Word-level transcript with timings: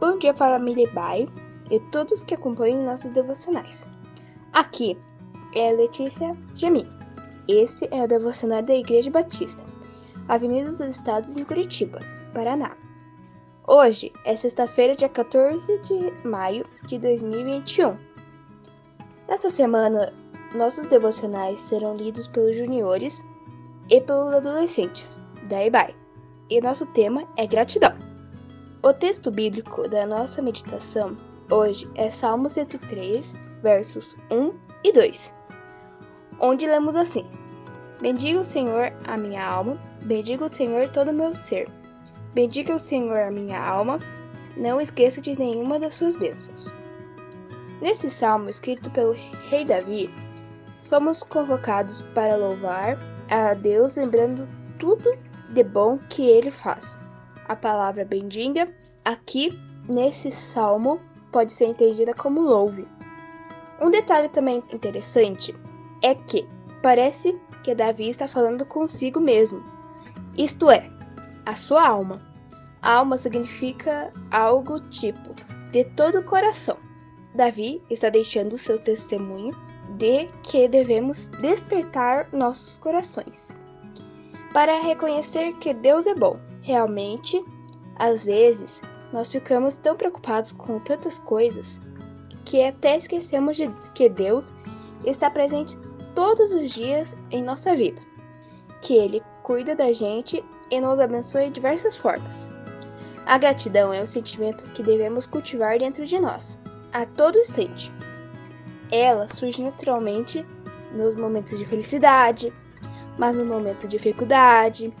Bom 0.00 0.16
dia, 0.16 0.32
família 0.32 0.90
Bai 0.94 1.28
e 1.70 1.78
todos 1.78 2.24
que 2.24 2.32
acompanham 2.32 2.86
nossos 2.86 3.10
devocionais. 3.10 3.86
Aqui 4.50 4.98
é 5.54 5.72
Letícia 5.72 6.34
Jamin. 6.54 6.88
Este 7.46 7.86
é 7.90 8.02
o 8.02 8.08
devocional 8.08 8.62
da 8.62 8.74
Igreja 8.74 9.10
Batista, 9.10 9.62
Avenida 10.26 10.70
dos 10.70 10.80
Estados 10.86 11.36
em 11.36 11.44
Curitiba, 11.44 12.00
Paraná. 12.32 12.78
Hoje 13.68 14.10
é 14.24 14.34
sexta-feira, 14.36 14.96
dia 14.96 15.06
14 15.10 15.78
de 15.80 16.26
maio 16.26 16.64
de 16.86 16.98
2021. 16.98 17.98
Nesta 19.28 19.50
semana, 19.50 20.14
nossos 20.54 20.86
devocionais 20.86 21.60
serão 21.60 21.94
lidos 21.94 22.26
pelos 22.26 22.56
juniores 22.56 23.22
e 23.90 24.00
pelos 24.00 24.32
adolescentes 24.32 25.20
da 25.46 25.62
EBAI. 25.62 25.94
E 26.48 26.58
nosso 26.58 26.86
tema 26.86 27.28
é 27.36 27.46
gratidão. 27.46 27.99
O 28.90 28.92
texto 28.92 29.30
bíblico 29.30 29.88
da 29.88 30.04
nossa 30.04 30.42
meditação 30.42 31.16
hoje 31.48 31.88
é 31.94 32.10
Salmo 32.10 32.50
103, 32.50 33.36
versos 33.62 34.16
1 34.28 34.52
e 34.82 34.92
2, 34.92 35.32
onde 36.40 36.66
lemos 36.66 36.96
assim: 36.96 37.24
Bendiga 38.00 38.40
o 38.40 38.44
Senhor 38.44 38.92
a 39.06 39.16
minha 39.16 39.46
alma, 39.46 39.80
bendiga 40.02 40.44
o 40.44 40.48
Senhor 40.48 40.88
todo 40.88 41.12
o 41.12 41.14
meu 41.14 41.36
ser. 41.36 41.70
Bendiga 42.34 42.74
o 42.74 42.80
Senhor 42.80 43.16
a 43.16 43.30
minha 43.30 43.64
alma, 43.64 44.00
não 44.56 44.80
esqueça 44.80 45.20
de 45.20 45.38
nenhuma 45.38 45.78
das 45.78 45.94
suas 45.94 46.16
bênçãos. 46.16 46.74
Nesse 47.80 48.10
salmo 48.10 48.48
escrito 48.48 48.90
pelo 48.90 49.14
rei 49.46 49.64
Davi, 49.64 50.12
somos 50.80 51.22
convocados 51.22 52.02
para 52.12 52.34
louvar 52.34 52.98
a 53.30 53.54
Deus 53.54 53.94
lembrando 53.94 54.48
tudo 54.80 55.16
de 55.48 55.62
bom 55.62 55.96
que 56.08 56.28
ele 56.28 56.50
faz 56.50 56.98
a 57.50 57.56
palavra 57.56 58.04
bendiga, 58.04 58.72
aqui 59.04 59.58
nesse 59.88 60.30
salmo, 60.30 61.00
pode 61.32 61.52
ser 61.52 61.64
entendida 61.64 62.14
como 62.14 62.40
louve. 62.40 62.86
Um 63.80 63.90
detalhe 63.90 64.28
também 64.28 64.62
interessante 64.72 65.52
é 66.00 66.14
que 66.14 66.48
parece 66.80 67.36
que 67.64 67.74
Davi 67.74 68.08
está 68.08 68.28
falando 68.28 68.64
consigo 68.64 69.18
mesmo, 69.18 69.64
isto 70.38 70.70
é, 70.70 70.88
a 71.44 71.56
sua 71.56 71.88
alma. 71.88 72.22
Alma 72.80 73.18
significa 73.18 74.12
algo 74.30 74.88
tipo 74.88 75.34
de 75.72 75.82
todo 75.82 76.20
o 76.20 76.24
coração. 76.24 76.76
Davi 77.34 77.82
está 77.90 78.10
deixando 78.10 78.56
seu 78.56 78.78
testemunho 78.78 79.56
de 79.98 80.28
que 80.44 80.68
devemos 80.68 81.26
despertar 81.42 82.28
nossos 82.32 82.78
corações 82.78 83.58
para 84.52 84.80
reconhecer 84.80 85.52
que 85.54 85.74
Deus 85.74 86.06
é 86.06 86.14
bom 86.14 86.49
Realmente, 86.62 87.42
às 87.96 88.24
vezes, 88.24 88.82
nós 89.12 89.30
ficamos 89.30 89.76
tão 89.76 89.96
preocupados 89.96 90.52
com 90.52 90.78
tantas 90.78 91.18
coisas 91.18 91.80
que 92.44 92.62
até 92.62 92.96
esquecemos 92.96 93.56
de 93.56 93.70
que 93.94 94.08
Deus 94.08 94.54
está 95.04 95.30
presente 95.30 95.78
todos 96.14 96.52
os 96.52 96.70
dias 96.70 97.16
em 97.30 97.42
nossa 97.42 97.74
vida, 97.74 98.00
que 98.80 98.94
Ele 98.94 99.22
cuida 99.42 99.74
da 99.74 99.92
gente 99.92 100.44
e 100.70 100.80
nos 100.80 101.00
abençoa 101.00 101.44
de 101.44 101.50
diversas 101.50 101.96
formas. 101.96 102.48
A 103.26 103.38
gratidão 103.38 103.92
é 103.92 104.02
um 104.02 104.06
sentimento 104.06 104.64
que 104.72 104.82
devemos 104.82 105.26
cultivar 105.26 105.78
dentro 105.78 106.04
de 106.04 106.18
nós, 106.18 106.60
a 106.92 107.06
todo 107.06 107.38
instante. 107.38 107.92
Ela 108.90 109.28
surge 109.28 109.62
naturalmente 109.62 110.44
nos 110.92 111.14
momentos 111.14 111.56
de 111.56 111.64
felicidade, 111.64 112.52
mas 113.18 113.36
no 113.36 113.44
momento 113.44 113.82
de 113.82 113.96
dificuldade, 113.96 114.92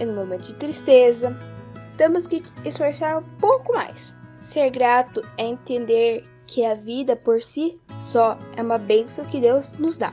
e 0.00 0.04
no 0.04 0.14
momento 0.14 0.46
de 0.46 0.54
tristeza, 0.54 1.36
temos 1.96 2.26
que 2.26 2.42
esforçar 2.64 3.18
um 3.18 3.22
pouco 3.38 3.74
mais. 3.74 4.18
Ser 4.42 4.70
grato 4.70 5.22
é 5.36 5.44
entender 5.44 6.24
que 6.46 6.64
a 6.64 6.74
vida 6.74 7.14
por 7.14 7.42
si 7.42 7.78
só 8.00 8.38
é 8.56 8.62
uma 8.62 8.78
bênção 8.78 9.24
que 9.26 9.40
Deus 9.40 9.72
nos 9.72 9.96
dá. 9.98 10.12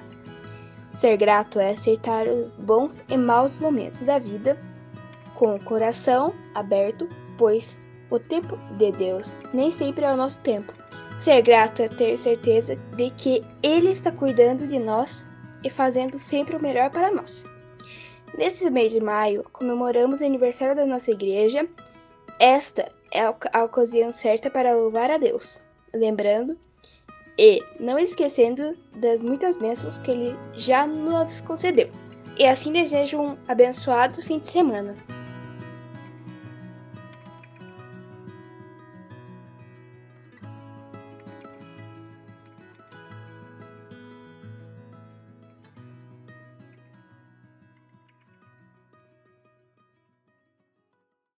Ser 0.93 1.15
grato 1.15 1.59
é 1.59 1.71
aceitar 1.71 2.27
os 2.27 2.47
bons 2.57 3.01
e 3.07 3.17
maus 3.17 3.57
momentos 3.59 4.01
da 4.01 4.19
vida 4.19 4.57
com 5.33 5.55
o 5.55 5.63
coração 5.63 6.33
aberto, 6.53 7.07
pois 7.37 7.81
o 8.09 8.19
tempo 8.19 8.57
de 8.77 8.91
Deus 8.91 9.35
nem 9.53 9.71
sempre 9.71 10.05
é 10.05 10.11
o 10.11 10.17
nosso 10.17 10.41
tempo. 10.41 10.73
Ser 11.17 11.41
grato 11.41 11.81
é 11.81 11.87
ter 11.87 12.17
certeza 12.17 12.75
de 12.95 13.09
que 13.11 13.43
Ele 13.63 13.89
está 13.89 14.11
cuidando 14.11 14.67
de 14.67 14.77
nós 14.77 15.25
e 15.63 15.69
fazendo 15.69 16.19
sempre 16.19 16.55
o 16.55 16.61
melhor 16.61 16.89
para 16.89 17.11
nós. 17.11 17.43
Nesse 18.35 18.69
mês 18.69 18.91
de 18.91 18.99
maio, 18.99 19.45
comemoramos 19.51 20.21
o 20.21 20.25
aniversário 20.25 20.75
da 20.75 20.85
nossa 20.85 21.11
igreja. 21.11 21.67
Esta 22.39 22.91
é 23.11 23.21
a 23.53 23.63
ocasião 23.63 24.11
certa 24.11 24.49
para 24.49 24.75
louvar 24.75 25.09
a 25.11 25.17
Deus, 25.17 25.61
lembrando 25.93 26.57
e 27.37 27.63
não 27.79 27.99
esquecendo 27.99 28.75
das 28.95 29.21
muitas 29.21 29.57
bênçãos 29.57 29.97
que 29.99 30.11
Ele 30.11 30.35
já 30.53 30.87
nos 30.87 31.41
concedeu. 31.41 31.89
E 32.37 32.45
assim 32.45 32.71
desejo 32.71 33.19
um 33.19 33.37
abençoado 33.47 34.21
fim 34.23 34.39
de 34.39 34.49
semana. 34.49 34.93